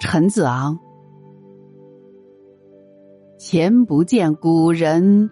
[0.00, 0.78] 陈子昂，
[3.38, 5.30] 前不见古人，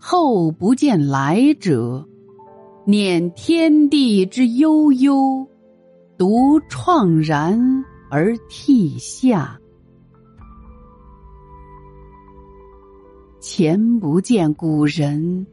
[0.00, 2.08] 后不见来者。
[2.86, 5.46] 念天地之悠悠，
[6.16, 9.60] 独怆然而涕下。
[13.38, 15.46] 前不见古人，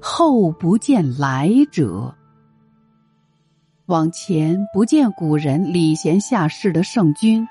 [0.00, 2.14] 后不见来者。
[3.86, 7.44] 往前不见古人礼贤下士的圣君。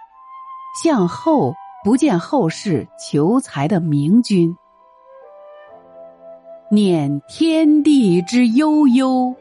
[0.84, 4.56] 向后不见后世求才的明君，
[6.72, 9.36] 念天地之悠悠，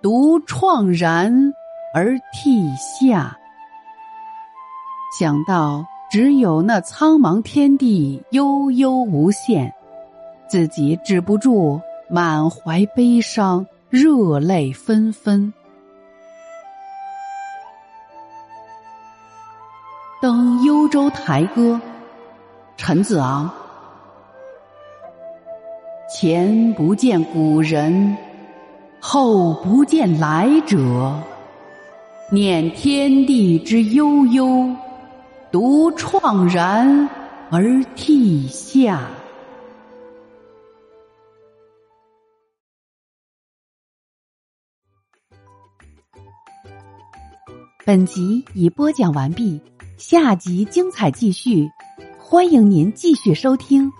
[0.00, 1.52] 独怆然
[1.94, 3.36] 而涕下。
[5.18, 9.72] 想到只有那苍茫天地悠悠无限，
[10.48, 15.52] 自己止不住满怀悲伤，热泪纷纷。
[20.20, 21.80] 登幽州台歌，
[22.76, 23.48] 陈子昂。
[26.12, 28.16] 前不见古人，
[28.98, 31.22] 后不见来者。
[32.32, 34.74] 念天地之悠悠，
[35.52, 37.08] 独怆然
[37.52, 39.08] 而涕下。
[47.86, 49.60] 本集已播讲完毕。
[49.98, 51.68] 下集精彩继续，
[52.16, 53.92] 欢迎您继续收听。